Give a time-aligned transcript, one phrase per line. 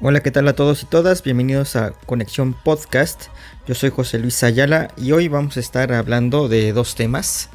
[0.00, 1.24] Hola, ¿qué tal a todos y todas?
[1.24, 3.24] Bienvenidos a Conexión Podcast.
[3.66, 7.48] Yo soy José Luis Ayala y hoy vamos a estar hablando de dos temas.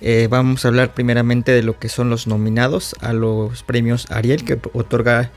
[0.00, 4.42] Eh, vamos a hablar primeramente de lo que son los nominados a los premios Ariel
[4.42, 5.32] que otorga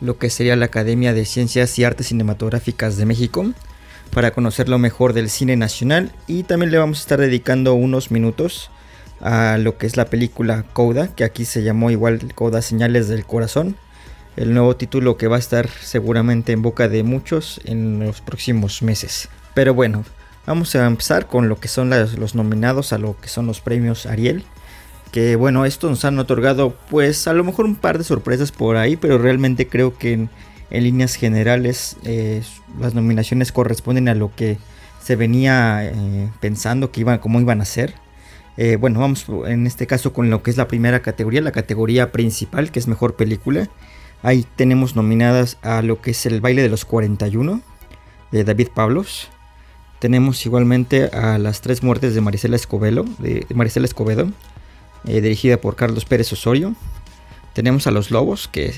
[0.00, 3.52] lo que sería la Academia de Ciencias y Artes Cinematográficas de México
[4.12, 8.10] para conocer lo mejor del cine nacional y también le vamos a estar dedicando unos
[8.10, 8.72] minutos
[9.20, 13.24] a lo que es la película Coda, que aquí se llamó igual Coda Señales del
[13.24, 13.76] Corazón
[14.36, 18.82] el nuevo título que va a estar seguramente en boca de muchos en los próximos
[18.82, 19.28] meses.
[19.54, 20.04] Pero bueno,
[20.46, 24.06] vamos a empezar con lo que son los nominados a lo que son los premios
[24.06, 24.44] Ariel.
[25.10, 28.76] Que bueno, estos nos han otorgado pues a lo mejor un par de sorpresas por
[28.76, 30.30] ahí, pero realmente creo que en,
[30.70, 32.42] líneas generales eh,
[32.80, 34.56] las nominaciones corresponden a lo que
[35.02, 37.94] se venía eh, pensando que iban, cómo iban a ser.
[38.56, 42.12] Eh, bueno, vamos en este caso con lo que es la primera categoría, la categoría
[42.12, 43.68] principal, que es mejor película.
[44.22, 47.60] Ahí tenemos nominadas a lo que es el baile de los 41
[48.30, 49.28] de David Pablos.
[49.98, 53.46] Tenemos igualmente a las tres muertes de Marisela Escobedo, de,
[53.84, 54.30] Escobedo,
[55.06, 56.74] eh, dirigida por Carlos Pérez Osorio.
[57.52, 58.74] Tenemos a Los Lobos, que eh,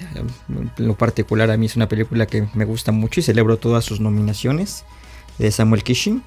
[0.48, 3.84] en lo particular a mí es una película que me gusta mucho y celebro todas
[3.84, 4.84] sus nominaciones,
[5.38, 6.22] de Samuel Kishin.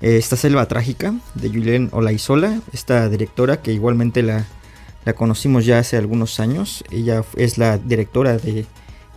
[0.00, 4.46] Eh, esta Selva Trágica, de Julien Olaizola, esta directora que igualmente la,
[5.04, 6.84] la conocimos ya hace algunos años.
[6.90, 8.66] Ella es la directora de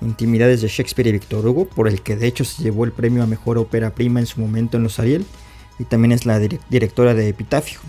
[0.02, 3.24] Intimidades de Shakespeare y Victor Hugo, por el que de hecho se llevó el premio
[3.24, 5.26] a Mejor Ópera Prima en su momento en los Ariel.
[5.80, 7.80] Y también es la directora de Epitafio.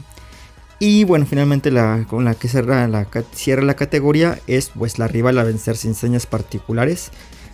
[0.78, 5.08] Y bueno, finalmente la con la que cierra la, cierra la categoría es pues la
[5.08, 7.10] rival a vencer sin señas particulares.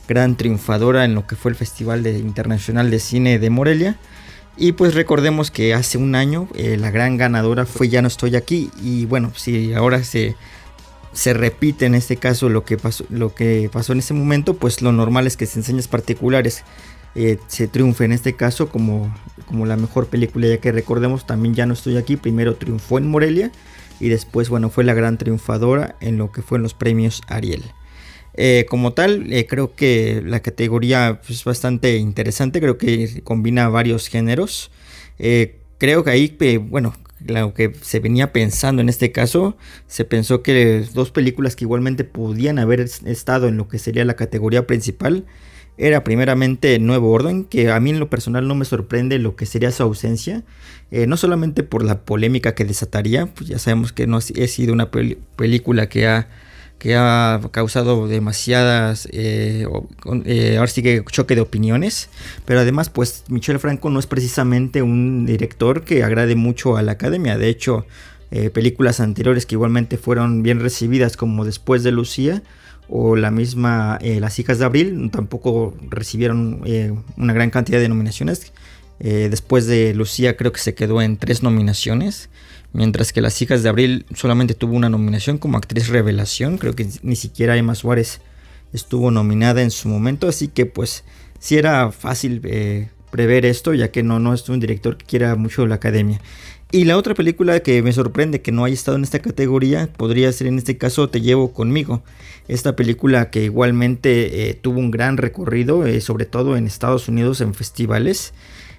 [0.07, 3.99] Gran triunfadora en lo que fue el Festival de Internacional de Cine de Morelia
[4.57, 8.37] y pues recordemos que hace un año eh, la gran ganadora fue Ya no estoy
[8.37, 8.71] aquí.
[8.83, 10.37] Y bueno, si ahora se,
[11.13, 14.83] se repite en este caso lo que, pasó, lo que pasó en ese momento, pues
[14.83, 16.65] lo normal es que se enseñas particulares
[17.17, 19.15] eh, se triunfe en este caso como,
[19.47, 20.49] como la mejor película.
[20.49, 22.17] Ya que recordemos también Ya no estoy aquí.
[22.17, 23.51] Primero triunfó en Morelia
[24.01, 27.65] y después bueno fue la gran triunfadora en lo que fue en los premios Ariel.
[28.37, 34.09] Eh, como tal, eh, creo que la categoría es bastante interesante, creo que combina varios
[34.09, 34.71] géneros.
[35.19, 36.37] Eh, creo que ahí,
[36.69, 36.95] bueno,
[37.25, 39.57] lo que se venía pensando en este caso,
[39.87, 44.17] se pensó que dos películas que igualmente podían haber estado en lo que sería la
[44.17, 45.25] categoría principal,
[45.77, 49.45] era primeramente Nuevo Orden, que a mí en lo personal no me sorprende lo que
[49.45, 50.45] sería su ausencia,
[50.93, 54.93] no solamente por la polémica que desataría, pues ya sabemos que no ha sido una
[54.93, 56.29] película que ha
[56.79, 59.67] que ha causado demasiadas, eh,
[60.25, 62.11] eh, ahora sí que choque de opiniones,
[62.45, 66.93] pero además pues Michel Franco no es precisamente un director que agrade mucho a la
[66.93, 67.87] academia, de hecho
[68.31, 72.43] eh, películas anteriores que igualmente fueron bien recibidas como Después de Lucía
[72.89, 76.63] o la misma Las hijas de Abril tampoco recibieron
[77.17, 78.53] una gran cantidad de nominaciones,
[78.99, 82.29] después de Lucía creo que se quedó en tres nominaciones
[82.75, 86.87] mientras que Las hijas de Abril solamente tuvo una nominación como actriz revelación, creo que
[87.03, 88.21] ni siquiera Emma Suárez
[88.75, 91.05] estuvo nominada en su momento, así que pues
[91.39, 95.37] sí era fácil eh, prever esto, ya que no, no es un director que quiera
[95.37, 96.21] mucho la academia.
[96.73, 100.33] Y la otra película que me sorprende que no haya estado en esta categoría podría
[100.33, 102.03] ser en este caso Te llevo conmigo.
[102.49, 107.41] Esta película que igualmente eh, tuvo un gran recorrido, eh, sobre todo en Estados Unidos
[107.41, 108.35] en festivales.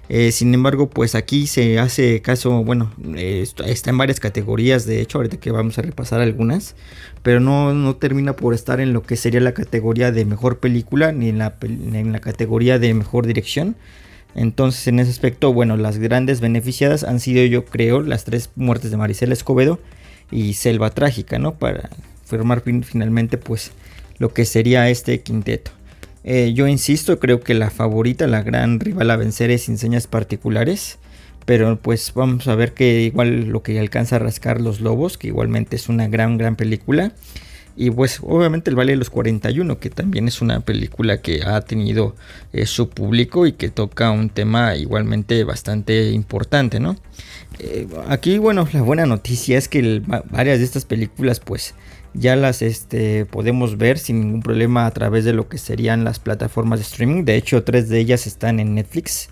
[0.08, 5.00] Eh, sin embargo, pues aquí se hace caso, bueno, eh, está en varias categorías, de
[5.00, 6.76] hecho, ahorita que vamos a repasar algunas,
[7.22, 11.10] pero no, no termina por estar en lo que sería la categoría de mejor película
[11.10, 13.76] ni en la, en la categoría de mejor dirección.
[14.36, 18.90] Entonces, en ese aspecto, bueno, las grandes beneficiadas han sido, yo creo, las tres muertes
[18.90, 19.80] de Maricela Escobedo
[20.30, 21.54] y Selva Trágica, ¿no?
[21.54, 21.88] Para
[22.24, 23.72] formar finalmente, pues,
[24.18, 25.70] lo que sería este quinteto.
[26.26, 30.08] Eh, yo insisto, creo que la favorita, la gran rival a vencer es sin señas
[30.08, 30.98] particulares.
[31.46, 35.28] Pero pues vamos a ver que igual lo que alcanza a rascar los lobos, que
[35.28, 37.12] igualmente es una gran, gran película.
[37.76, 41.60] Y pues obviamente el Vale de los 41, que también es una película que ha
[41.60, 42.16] tenido
[42.52, 46.96] eh, su público y que toca un tema igualmente bastante importante, ¿no?
[47.60, 51.74] Eh, aquí, bueno, la buena noticia es que varias de estas películas pues
[52.18, 56.18] ya las este, podemos ver sin ningún problema a través de lo que serían las
[56.18, 57.24] plataformas de streaming.
[57.24, 59.28] De hecho, tres de ellas están en Netflix.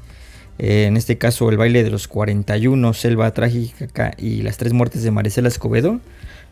[0.58, 5.02] Eh, en este caso, El baile de los 41, Selva Trágica y Las tres muertes
[5.02, 6.00] de Maricela Escobedo.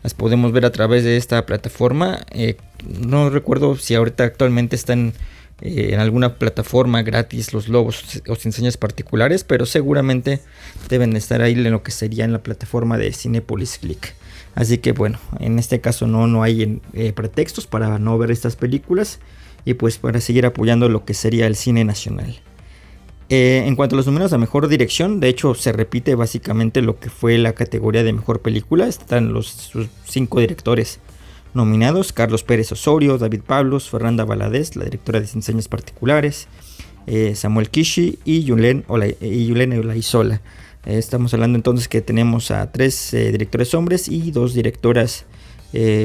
[0.01, 2.19] Las podemos ver a través de esta plataforma.
[2.31, 2.57] Eh,
[2.99, 5.13] no recuerdo si ahorita actualmente están
[5.61, 10.41] eh, en alguna plataforma gratis los logos o sin señas particulares, pero seguramente
[10.89, 14.15] deben estar ahí en lo que sería en la plataforma de Cinepolis Click.
[14.55, 18.55] Así que bueno, en este caso no, no hay eh, pretextos para no ver estas
[18.55, 19.19] películas
[19.65, 22.39] y pues para seguir apoyando lo que sería el cine nacional.
[23.29, 26.99] Eh, en cuanto a los números a mejor dirección, de hecho se repite básicamente lo
[26.99, 28.87] que fue la categoría de mejor película.
[28.87, 29.71] Están los
[30.05, 30.99] cinco directores
[31.55, 36.47] nominados: Carlos Pérez Osorio, David Pablos, Fernanda Valadez, la directora de Enseñas Particulares,
[37.07, 40.41] eh, Samuel Kishi y Yulene, Olaizola.
[40.85, 45.25] Eh, estamos hablando entonces que tenemos a tres directores hombres y dos directoras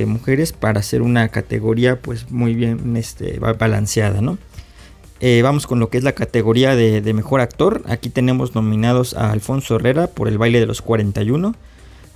[0.07, 4.39] mujeres para hacer una categoría pues muy bien este, balanceada, ¿no?
[5.21, 7.83] Eh, vamos con lo que es la categoría de, mejor actor.
[7.89, 11.55] Aquí tenemos nominados a Alfonso Herrera por El baile de los 41.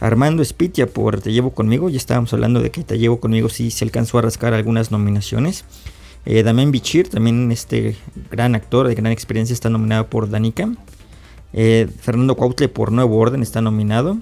[0.02, 1.88] Armando Espitia por Te llevo conmigo.
[1.88, 5.64] Ya estábamos hablando de que Te llevo conmigo sí se alcanzó a rascar algunas nominaciones.
[6.26, 7.96] Eh, Bichir, también este
[8.30, 10.72] gran actor de gran experiencia, está nominado por Danica.
[11.52, 14.18] Eh, Fernando Cuautle por Nuevo Orden está nominado.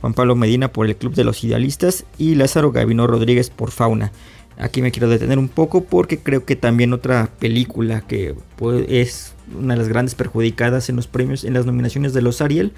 [0.00, 2.06] Juan Pablo Medina por El Club de los Idealistas.
[2.16, 4.12] Y Lázaro Gavino Rodríguez por Fauna.
[4.56, 9.34] Aquí me quiero detener un poco porque creo que también otra película que pues, es
[9.56, 12.72] una de las grandes perjudicadas en los premios, en las nominaciones de los Ariel,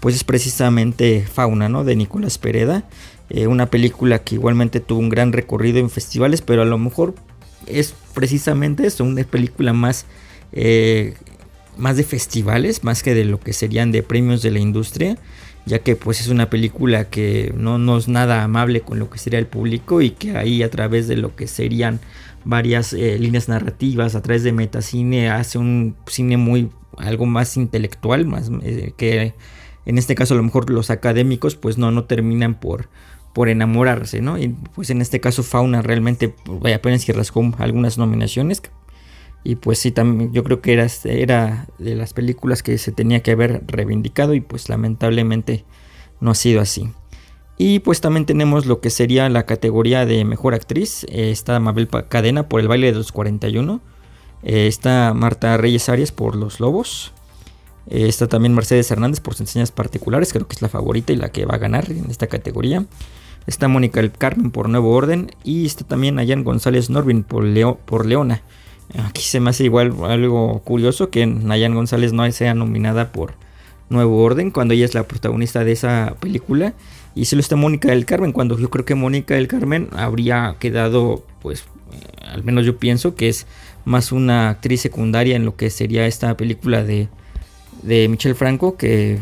[0.00, 1.84] pues es precisamente Fauna, ¿no?
[1.84, 2.84] De Nicolás Pereda.
[3.28, 7.14] Eh, una película que igualmente tuvo un gran recorrido en festivales, pero a lo mejor
[7.66, 10.06] es precisamente eso, una película más,
[10.52, 11.14] eh,
[11.76, 15.18] más de festivales, más que de lo que serían de premios de la industria
[15.66, 19.40] ya que pues es una película que no, es nada amable con lo que sería
[19.40, 22.00] el público y que ahí a través de lo que serían
[22.44, 28.26] varias eh, líneas narrativas, a través de metacine, hace un cine muy algo más intelectual,
[28.26, 29.34] más eh, que
[29.86, 32.88] en este caso a lo mejor los académicos pues no, no terminan por,
[33.32, 34.38] por enamorarse, ¿no?
[34.38, 38.60] Y pues en este caso Fauna realmente vaya apenas que rascó algunas nominaciones,
[39.46, 43.22] y pues sí, también yo creo que era, era de las películas que se tenía
[43.22, 45.64] que haber reivindicado y pues lamentablemente
[46.20, 46.90] no ha sido así.
[47.56, 51.04] Y pues también tenemos lo que sería la categoría de mejor actriz.
[51.04, 53.80] Eh, está Mabel Cadena por El baile de los 41.
[54.42, 57.12] Eh, está Marta Reyes Arias por Los Lobos.
[57.88, 60.32] Eh, está también Mercedes Hernández por sus enseñas particulares.
[60.32, 62.84] Creo que es la favorita y la que va a ganar en esta categoría.
[63.46, 65.30] Está Mónica El Carmen por Nuevo Orden.
[65.44, 67.44] Y está también Ayan González Norvin por,
[67.78, 68.42] por Leona.
[69.04, 73.34] Aquí se me hace igual algo curioso que Nayan González no sea nominada por
[73.88, 76.74] Nuevo Orden cuando ella es la protagonista de esa película.
[77.14, 80.56] Y se lo está Mónica del Carmen cuando yo creo que Mónica del Carmen habría
[80.58, 83.46] quedado, pues, eh, al menos yo pienso que es
[83.84, 87.08] más una actriz secundaria en lo que sería esta película de,
[87.82, 89.18] de Michel Franco que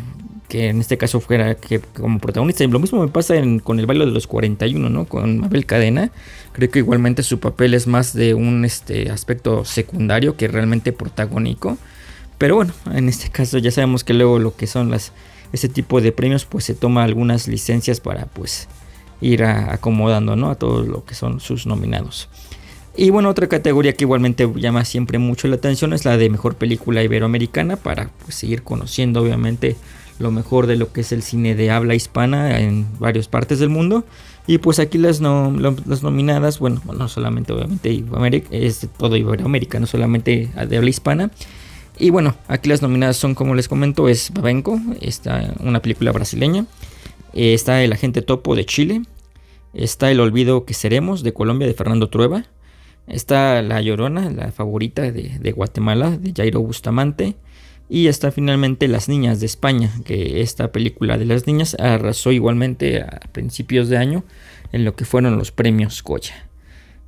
[0.48, 2.64] que en este caso fuera que, como protagonista.
[2.64, 5.06] Y lo mismo me pasa con el baile de los 41, ¿no?
[5.06, 6.10] Con Mabel Cadena.
[6.52, 11.78] Creo que igualmente su papel es más de un este, aspecto secundario que realmente protagónico.
[12.38, 15.12] Pero bueno, en este caso ya sabemos que luego lo que son las
[15.52, 18.68] ese tipo de premios pues se toma algunas licencias para pues
[19.20, 20.50] ir acomodando ¿no?
[20.50, 22.28] a todo lo que son sus nominados.
[22.96, 26.54] Y bueno, otra categoría que igualmente llama siempre mucho la atención es la de mejor
[26.54, 29.76] película iberoamericana para pues, seguir conociendo obviamente
[30.20, 33.68] lo mejor de lo que es el cine de habla hispana en varias partes del
[33.68, 34.04] mundo.
[34.46, 40.50] Y pues aquí las, las nominadas, bueno, no solamente obviamente es todo Iberoamérica, no solamente
[40.68, 41.30] de habla hispana.
[41.98, 46.66] Y bueno, aquí las nominadas son, como les comento, es Babenco, está una película brasileña.
[47.32, 49.02] Eh, está El Agente Topo de Chile.
[49.72, 52.44] Está El Olvido que Seremos de Colombia de Fernando Trueba.
[53.06, 57.34] Está La Llorona, la favorita de, Guatemala, de Jairo Bustamante.
[57.88, 63.02] Y está finalmente Las Niñas de España, que esta película de las niñas arrasó igualmente
[63.02, 64.24] a principios de año
[64.72, 66.48] en lo que fueron los premios Goya.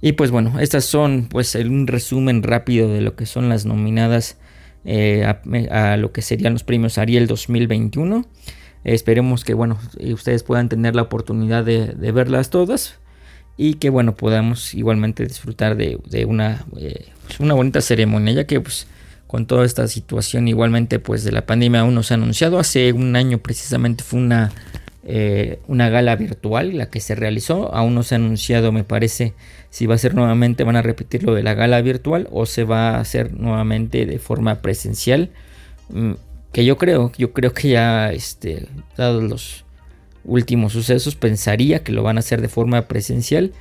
[0.02, 4.36] Y pues bueno, estas son pues un resumen rápido de lo que son las nominadas
[4.84, 8.24] eh, a, lo que serían los premios Ariel 2021.
[8.84, 9.78] esperemos que bueno,
[10.12, 12.98] ustedes puedan tener la oportunidad de, verlas todas
[13.56, 17.06] y que bueno, podamos igualmente disfrutar de, una, eh,
[17.38, 18.86] una bonita ceremonia, ya que pues
[19.26, 22.58] con toda esta situación igualmente pues de la pandemia aún no se ha anunciado.
[22.58, 24.52] Hace un año precisamente fue una,
[25.04, 27.74] eh, una gala virtual la que se realizó.
[27.74, 29.34] Aún no se ha anunciado me parece
[29.70, 32.64] si va a ser nuevamente, van a repetir lo de la gala virtual o se
[32.64, 35.30] va a hacer nuevamente de forma presencial.
[35.90, 36.12] Mm,
[36.52, 39.65] que yo creo, yo creo que ya este, dados los
[40.26, 43.52] últimos sucesos pensaría que lo van a hacer de forma presencial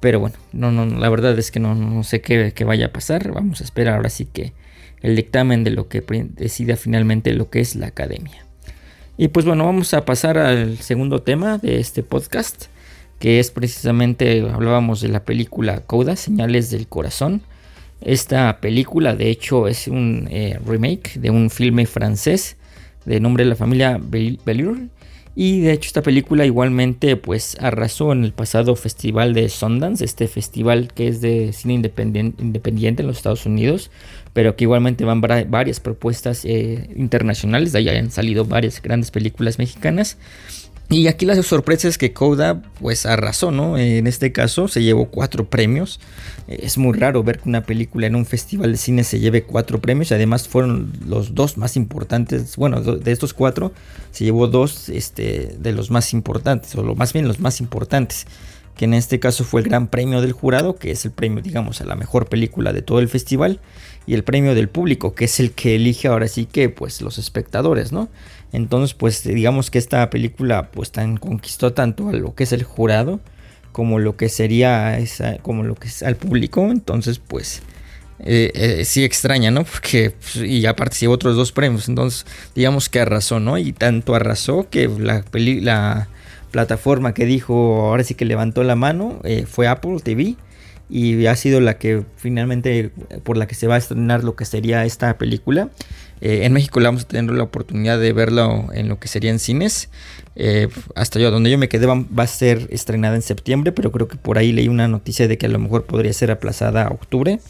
[0.00, 2.92] Pero bueno, no, no, la verdad es que no, no sé qué, qué, vaya a
[2.92, 3.32] pasar.
[3.32, 4.52] Vamos a esperar ahora sí que
[5.00, 6.02] el dictamen de lo que
[6.36, 8.46] decida finalmente lo que es la academia.
[9.16, 12.66] Y pues bueno, vamos a pasar al segundo tema de este podcast,
[13.18, 17.42] que es precisamente, hablábamos de la película Coda, Señales del Corazón.
[18.00, 22.56] Esta película, de hecho, es un eh, remake de un filme francés
[23.04, 24.78] de nombre de la familia Bellur.
[25.34, 30.28] Y de hecho esta película igualmente pues arrasó en el pasado festival de Sundance, este
[30.28, 33.90] festival que es de cine independiente en los Estados Unidos,
[34.34, 39.58] pero que igualmente van varias propuestas eh, internacionales, de ahí han salido varias grandes películas
[39.58, 40.18] mexicanas.
[40.88, 43.78] Y aquí la sorpresa es que Coda pues arrasó, ¿no?
[43.78, 46.00] En este caso se llevó cuatro premios.
[46.48, 49.80] Es muy raro ver que una película en un festival de cine se lleve cuatro
[49.80, 50.12] premios.
[50.12, 52.56] Además fueron los dos más importantes.
[52.56, 53.72] Bueno, de estos cuatro
[54.10, 58.26] se llevó dos este, de los más importantes, o más bien los más importantes.
[58.76, 61.80] Que en este caso fue el Gran Premio del Jurado, que es el premio, digamos,
[61.80, 63.60] a la mejor película de todo el festival.
[64.06, 67.18] Y el premio del público, que es el que elige ahora sí que pues los
[67.18, 68.08] espectadores, ¿no?
[68.52, 72.64] Entonces, pues digamos que esta película pues tan conquistó tanto a lo que es el
[72.64, 73.20] jurado
[73.72, 76.70] como lo que sería esa, como lo que es al público.
[76.70, 77.62] Entonces, pues
[78.20, 79.64] eh, eh, sí extraña, ¿no?
[79.72, 81.88] Porque pues, y ya participó otros dos premios.
[81.88, 83.58] Entonces, digamos que arrasó, ¿no?
[83.58, 86.08] Y tanto arrasó que la, la
[86.50, 90.36] plataforma que dijo, ahora sí que levantó la mano, eh, fue Apple TV.
[90.90, 92.90] Y ha sido la que finalmente
[93.22, 95.70] por la que se va a estrenar lo que sería esta película.
[96.24, 99.40] Eh, en México la vamos a tener la oportunidad de verlo en lo que serían
[99.40, 99.88] cines.
[100.36, 104.06] Eh, hasta yo, donde yo me quedé, va, a ser estrenada en septiembre, pero creo
[104.06, 106.90] que por ahí leí una noticia de que a lo mejor podría ser aplazada a
[106.90, 107.40] octubre.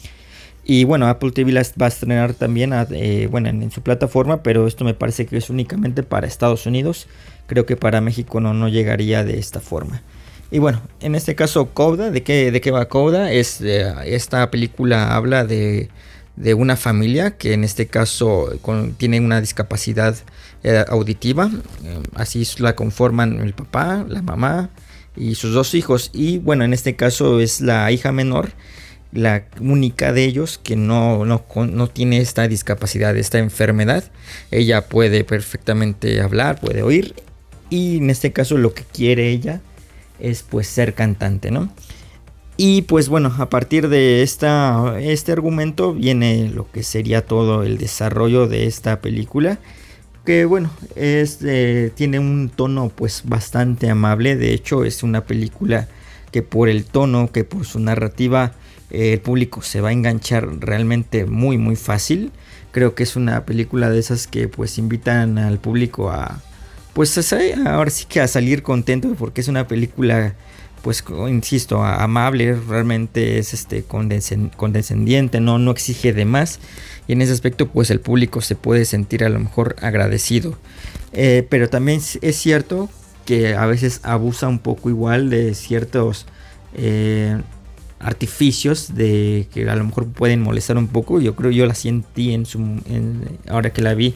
[0.65, 4.65] Y bueno, Apple TV la va a estrenar también eh, bueno, en, su plataforma, pero
[4.65, 7.07] esto me parece que es únicamente para Estados Unidos.
[7.45, 10.01] Creo que para México no, no llegaría de esta forma.
[10.49, 13.31] Y bueno, en este caso, Coda, ¿de qué, de qué va Coda?
[13.31, 15.89] Es, esta película habla de
[16.35, 18.49] de una familia que en este caso
[18.97, 20.15] tiene una discapacidad
[20.63, 21.51] eh, auditiva.
[21.83, 24.69] Eh, así la conforman el papá, la mamá
[25.15, 26.09] y sus dos hijos.
[26.13, 28.51] Y bueno, en este caso es la hija menor,
[29.11, 34.03] la única de ellos que no, no, no tiene esta discapacidad, esta enfermedad.
[34.49, 37.13] Ella puede perfectamente hablar, puede oír.
[37.69, 39.61] Y en este caso lo que quiere ella
[40.19, 41.71] es pues ser cantante, ¿no?
[42.55, 47.77] Y pues bueno, a partir de esta, este argumento viene lo que sería todo el
[47.77, 49.59] desarrollo de esta película.
[50.23, 51.39] Que bueno, es,
[51.95, 54.35] tiene un tono pues bastante amable.
[54.35, 55.87] De hecho es una película
[56.31, 58.53] que por el tono, que por su narrativa,
[58.91, 62.31] el público se va a enganchar realmente muy muy fácil.
[62.71, 66.41] Creo que es una película de esas que pues invitan al público a
[66.93, 67.33] pues
[67.65, 70.35] ahora sí que a salir contento porque es una película
[70.83, 76.59] pues insisto, amable, realmente es este condescendiente, no, no exige de más.
[77.07, 80.57] Y en ese aspecto, pues el público se puede sentir a lo mejor agradecido.
[81.13, 82.89] Eh, pero también es cierto
[83.25, 86.25] que a veces abusa un poco igual de ciertos
[86.73, 87.41] eh,
[87.99, 91.21] artificios de que a lo mejor pueden molestar un poco.
[91.21, 92.59] Yo creo yo la sentí en su
[93.47, 94.15] ahora que la vi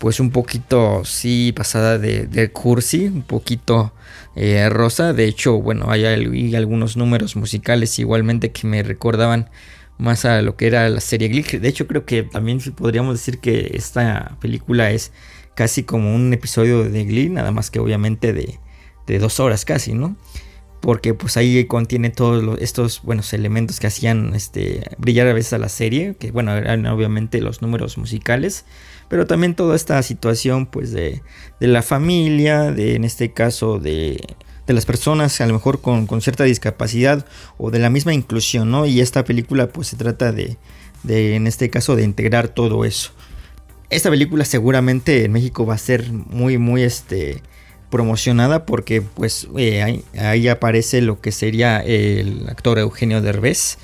[0.00, 3.92] pues un poquito sí pasada de, cursi, un poquito
[4.34, 5.12] eh, rosa.
[5.12, 6.06] De hecho, bueno, hay,
[6.54, 9.50] algunos números musicales igualmente que me recordaban
[9.98, 11.58] más a lo que era la serie Glee.
[11.58, 15.12] De hecho, creo que también podríamos decir que esta película es
[15.54, 18.58] casi como un episodio de Glee, nada más que obviamente de,
[19.06, 20.16] de dos horas casi, ¿no?
[20.80, 25.58] Porque pues ahí contiene todos estos buenos elementos que hacían este, brillar a veces a
[25.58, 28.64] la serie, que bueno, eran obviamente los números musicales
[29.10, 31.20] pero también toda esta situación pues de,
[31.58, 34.20] la familia, de en este caso de,
[34.68, 37.26] las personas a lo mejor con, cierta discapacidad
[37.58, 38.86] o de la misma inclusión, ¿no?
[38.86, 40.58] Y esta película pues se trata de,
[41.02, 43.10] de, en este caso, de integrar todo eso.
[43.90, 47.42] Esta película seguramente en México va a ser muy, muy, este,
[47.90, 53.78] promocionada porque pues eh, ahí, aparece lo que sería el actor Eugenio Derbez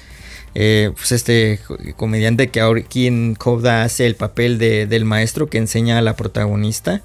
[0.58, 1.60] eh, pues este
[1.96, 6.16] comediante que aquí en Coda hace el papel de, del maestro que enseña a la
[6.16, 7.02] protagonista.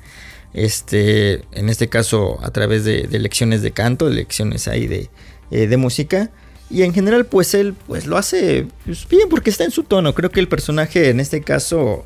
[0.53, 5.09] Este, en este caso a través de, lecciones de canto, lecciones ahí de,
[5.51, 6.29] eh, de, música.
[6.69, 10.15] Y en general pues él pues lo hace pues, bien porque está en su tono.
[10.15, 12.05] Creo que el personaje en este caso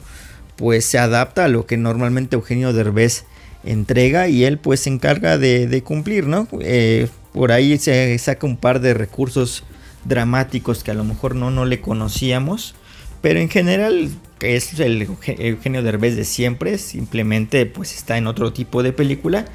[0.56, 3.25] pues se adapta a lo que normalmente Eugenio Derbez
[3.66, 6.48] entrega y él pues se encarga de, cumplir, ¿no?
[6.62, 9.64] Eh, por ahí se saca un par de recursos
[10.06, 12.76] dramáticos que a lo mejor no, no le conocíamos.
[13.22, 14.10] Pero en general
[14.42, 19.46] es el Eugenio Derbez de siempre, simplemente pues está en otro tipo de película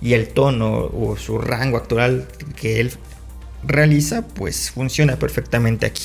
[0.00, 2.90] y el tono o su rango actoral que él
[3.62, 6.02] realiza, pues funciona perfectamente aquí.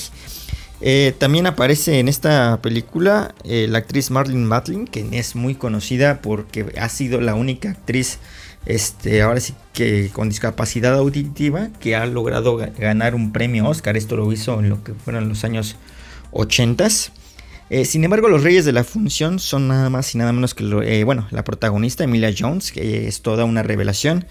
[0.88, 6.22] Eh, también aparece en esta película eh, la actriz Marlene Matlin, que es muy conocida
[6.22, 8.20] porque ha sido la única actriz,
[8.68, 13.98] este, ahora sí que con discapacidad auditiva, que ha logrado ganar un premio Oscar.
[13.98, 15.76] Esto lo hizo en lo que fueron los años
[16.34, 16.88] 80.
[17.72, 21.04] Eh, sin embargo, los reyes de la función son nada más y nada menos que,
[21.04, 24.28] bueno, la protagonista Emilia Jones, que es toda una revelación.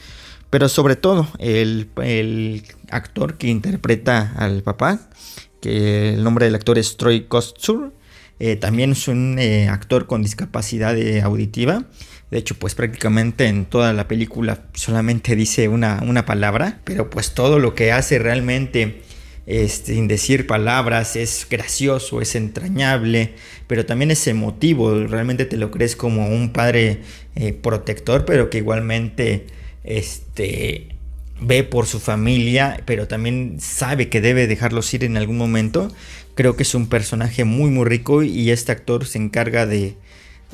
[0.51, 5.01] Pero sobre todo, el, el actor que interpreta al papá,
[5.65, 7.95] que el nombre del actor es Troy Kostur.
[8.39, 11.87] Eh, también es un eh, actor con discapacidad eh, auditiva.
[12.31, 17.33] De hecho, pues prácticamente en toda la película solamente dice una, una palabra, pero pues
[17.33, 19.01] todo lo que hace realmente
[19.47, 23.33] este, sin decir palabras es gracioso, es entrañable,
[23.67, 25.07] pero también es emotivo.
[25.07, 27.01] Realmente te lo crees como un padre
[27.63, 29.47] protector, pero que igualmente
[29.83, 30.94] este,
[31.41, 35.93] ve por su familia, pero también sabe que debe dejarlos ir en algún momento.
[36.35, 39.97] Creo que es un personaje muy muy rico y este actor se encarga de,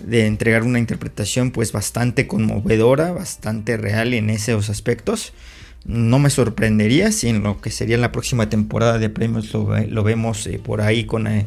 [0.04, 5.32] de entregar una interpretación pues bastante conmovedora, bastante real en esos aspectos.
[5.84, 10.46] No me sorprendería si en lo que sería la próxima temporada de premios lo, vemos
[10.46, 11.46] eh, por ahí con, eh,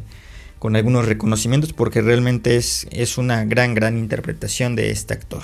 [0.58, 5.44] con algunos reconocimientos porque realmente es, es una gran gran interpretación de este actor.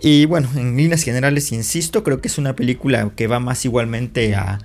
[0.00, 4.34] Y bueno, en líneas generales, insisto, creo que es una película que va más igualmente
[4.34, 4.58] a,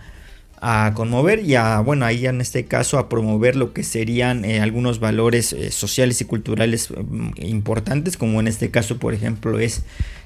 [0.93, 5.01] conmover y a, bueno, ahí en este caso a promover lo que serían eh, algunos
[5.01, 9.83] valores eh, sociales y culturales mm, importantes, como en este caso, por ejemplo, es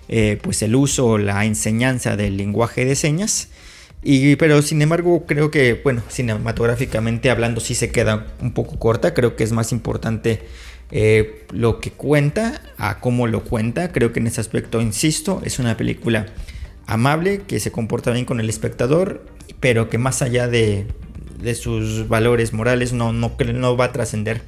[0.09, 3.49] eh, pues el uso o la enseñanza del lenguaje de señas.
[4.03, 9.15] Y, pero sin embargo, creo que, bueno, cinematográficamente hablando, sí se queda un poco corta.
[9.15, 10.43] Creo que es más importante
[10.91, 13.91] eh, lo que cuenta a cómo lo cuenta.
[13.91, 16.27] Creo que en ese aspecto, insisto, es una película
[16.85, 19.25] amable, que se comporta bien con el espectador,
[19.59, 20.87] pero que más allá de,
[21.55, 24.41] sus valores morales no, no, no va a trascender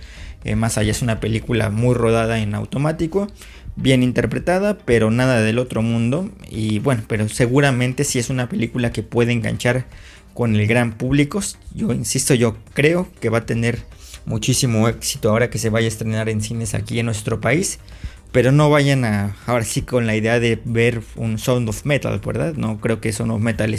[0.43, 0.91] eh, más allá.
[0.91, 3.27] Es una película muy rodada en automático,
[3.75, 6.29] bien interpretada, pero nada del otro mundo.
[6.49, 9.85] Y bueno, pero seguramente si es una película que puede enganchar
[10.33, 11.41] con el gran público.
[11.75, 13.79] Yo insisto, yo creo que va a tener
[14.25, 17.79] muchísimo éxito ahora que se vaya a estrenar en cines aquí en nuestro país.
[18.31, 22.19] Pero no vayan a, ahora sí con la idea de ver un Sound of Metal,
[22.23, 22.53] ¿verdad?
[22.53, 23.75] No creo que Sound of Metal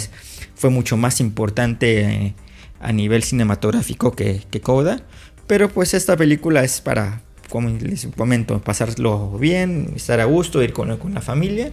[0.57, 2.35] fue mucho más importante eh,
[2.81, 5.03] a nivel cinematográfico que, que Coda.
[5.47, 10.73] Pero pues esta película es para, como les comento, pasarlo bien, estar a gusto, ir
[10.73, 11.73] con, con la familia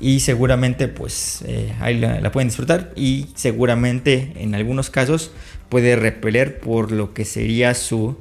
[0.00, 5.30] y seguramente pues eh, ahí la, pueden disfrutar y seguramente en algunos casos
[5.70, 8.16] puede repeler por lo que sería su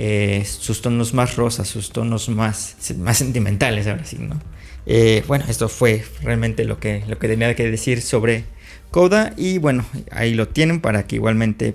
[0.00, 4.40] eh, sus tonos más rosas, sus tonos más, más sentimentales ahora sí, ¿no?
[4.86, 8.44] Eh, bueno, esto fue realmente lo que, lo que tenía que decir sobre
[8.92, 11.74] Coda y bueno, ahí lo tienen para que igualmente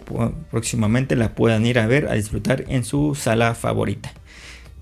[0.49, 4.13] próximamente la puedan ir a ver, a disfrutar en su sala favorita.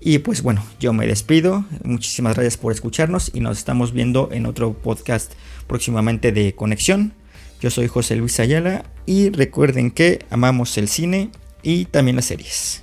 [0.00, 1.64] Y pues bueno, yo me despido.
[1.82, 5.32] Muchísimas gracias por escucharnos y nos estamos viendo en otro podcast
[5.66, 7.12] próximamente de Conexión.
[7.62, 11.30] Yo soy José Luis Ayala y recuerden que amamos el cine
[11.62, 12.82] y también las series.